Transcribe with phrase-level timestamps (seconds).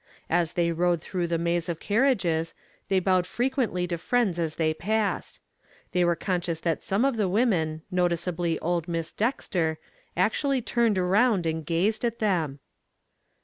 [0.31, 2.55] As they rode through the maze of carriages,
[2.87, 5.39] they bowed frequently to friends as they passed.
[5.91, 9.77] They were conscious that some of the women, noticeably old Miss Dexter,
[10.17, 12.57] actually turned around and gazed at them.